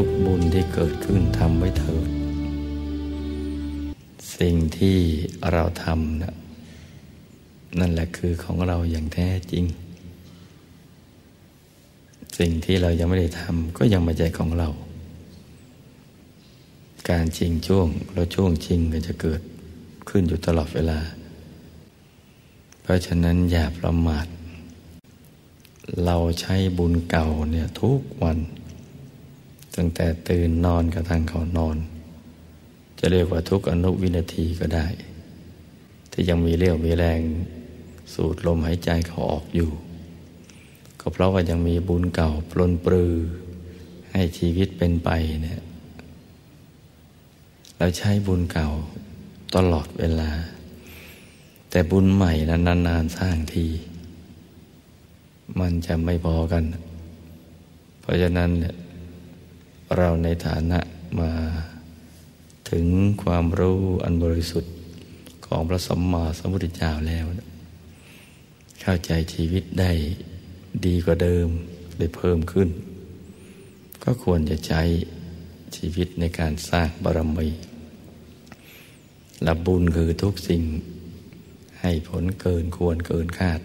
[0.00, 2.08] ทุกบุญที่เกิดขึ้นทำไว้เถิด
[4.38, 4.96] สิ่งที่
[5.52, 6.34] เราทำนะ
[7.78, 9.64] นั่นแหละคือของเราอย่างแท้จริง
[12.38, 14.68] สิ่งที่เรายังไม่ได้ทำก็ยังไม่ใช่ของเรา
[17.10, 19.40] การจริงช่วงแล้วช่วงจริงก็จะเกิด
[20.08, 20.98] ขึ้นอยู่ตลอดเวลา
[22.82, 24.26] เพราะฉะนั้นอย่าประมาท
[26.04, 28.38] เราใช้บุญเก่าเนี่ยทุกวัน
[29.76, 31.76] ตั้งแต่ตื่นนอนกระทั่งเขานอน
[32.98, 34.86] จะเรียกว่าทุกอนุวินาทีก็ได้
[36.10, 37.20] ที่ยังมีเรี่ยวมีแรง
[38.14, 39.70] สูดลมหายใจเขาออกอยู่
[41.00, 43.12] ก็เพราะว่ายังมีบุญเก่าปลนปลือ
[44.12, 45.10] ให้ชีวิตเป็นไป
[45.42, 45.62] เนี่ย
[47.78, 48.68] เราใช้บุญเก่า
[49.54, 50.30] ตลอดเวลา
[51.70, 53.66] แต่บุญใหม่นั้นนานๆสร้างที
[55.60, 56.64] มันจะไม่พอกัน
[58.00, 58.74] เพราะฉะนั้นเนี่ย
[59.94, 60.78] เราในฐานะ
[61.20, 61.32] มา
[62.70, 62.86] ถึง
[63.22, 64.74] ความรู้อันบริสุทธิ์
[65.46, 67.24] ของพระสัมมาสัมพุทธเจ้าแล้ว
[68.80, 69.92] เข้าใจชีวิตได้
[70.86, 71.48] ดีกว่าเดิม
[71.98, 72.68] ได้เพิ่มขึ้น
[74.04, 74.82] ก็ควรจะใช้
[75.76, 77.48] ชีวิตในการสร้างบารมี
[79.42, 80.62] และบุญคือทุกสิ่ง
[81.80, 83.60] ให้ผลเกินควรเกินคาด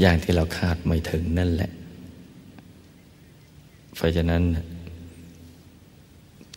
[0.00, 1.70] อย่างที่เราคาดไม่ถึงนั่นแหละ
[4.04, 4.42] ราะฉะนั้น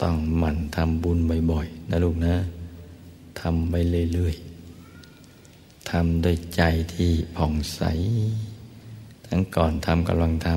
[0.01, 1.17] ต้องหมั่นทำบุญ
[1.51, 2.35] บ่อยๆนะลูกนะ
[3.41, 3.75] ทำไป
[4.13, 6.61] เรื่อยๆทำด้วยใจ
[6.93, 7.81] ที่ผ่องใส
[9.27, 10.49] ทั้งก่อนทำกำลังท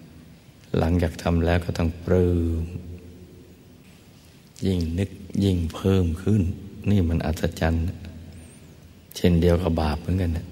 [0.00, 2.30] ำหลังจากทำแล้วก็ต้องปลื้
[2.62, 2.64] ม
[4.66, 5.10] ยิ่งนึก
[5.44, 6.42] ยิ่งเพิ่มขึ้น
[6.90, 7.84] นี่มันอัศจรรย์
[9.16, 10.46] เช่นเดียวกับบาปเหมือนกันนะ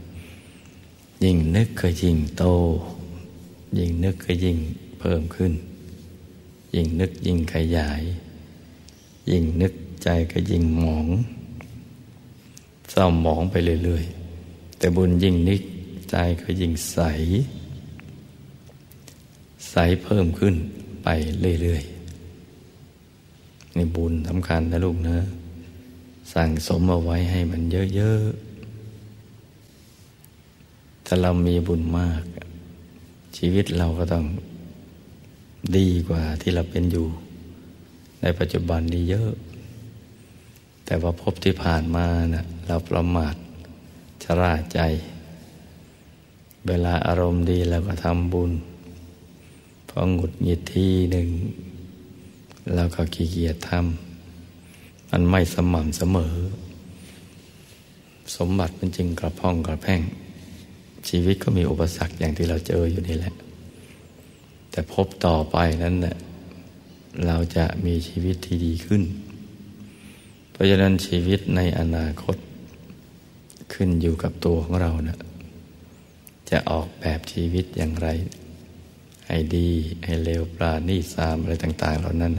[1.25, 2.45] ยิ่งนึกก็ยิ่งโต
[3.79, 4.59] ยิ่งนึกก็ยิ่ง
[5.03, 5.53] เพิ่มขึ้น
[6.75, 8.02] ยิ่งนึกยิ่งขยาย
[9.30, 11.07] ยิ่งนึกใจก็ยิ่งหมอง
[12.90, 13.55] เศร้าหมองไป
[13.85, 15.63] เรื่อยๆ แต่บุญยิ่งนึก
[16.11, 16.98] ใจก็ยิ่งใส
[19.70, 20.55] ใสเพิ่มขึ้น
[21.05, 21.08] ไป
[21.63, 25.17] เรื่อยๆนี่บุญสำคัญนะลูกนะ
[26.33, 27.63] สั่งสมเอาไว้ให้มัน
[27.95, 32.23] เยอะๆ ถ้าเรามีบุญมาก
[33.36, 34.24] ชีวิตเราก็ต้อง
[35.77, 37.06] ดีกว่าที่เราเป็นอยู่
[38.23, 39.30] ในปัจจุบันนี้เยอะ
[40.84, 43.34] แต่ว่าพบที่ผ่านมานะ่ะเราประมาท
[44.24, 44.80] ชราใจ
[46.67, 48.52] เวลาอารมณ์ดีเราก็ทำบุญ
[49.89, 51.28] พอหงุดหงิดทีหนึ่ง
[52.74, 56.34] เราก็ขี้เกียจทำมันไม่สม่ำเสมอ
[58.36, 60.01] สมบัติมันจึงกระพ้องกระแพ่ง
[61.08, 63.34] ชีวิตก็มีอุปสรรคอย่างที่เราเจออยู่นี่แหละ
[64.72, 66.16] แต่พบต่อไปนั้นเนะ่ย
[67.27, 69.02] เราจะมีชีวิตที่ดีขึ้น
[70.50, 72.36] เพราะฉะนั้นชีวิตในอนาคต
[73.72, 75.18] ขึ้นอยู่กับตัวของเรานะ
[76.50, 78.08] จะออกแบบชีวิตอย่างไร
[79.27, 79.68] ให้ดี
[80.05, 82.33] ให้เลวปราณีสามอะไรต่าง ๆ เหล่านั้น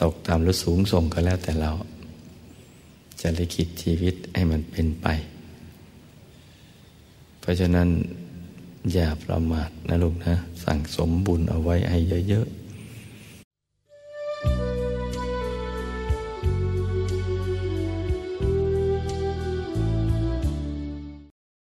[0.00, 1.72] ตกตามหรือสูงส่งก็แล้วแต่เรา
[3.20, 5.06] จะลิขิตชีวิตให้มันเป็นไป
[7.40, 7.88] เพราะฉะนั้น
[8.92, 11.98] อย่าประมาทนะลูกนะ สั่งสมบุญเอาไว้ให้
[12.28, 12.65] เยอะๆ